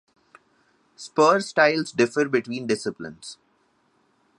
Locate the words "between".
2.27-2.65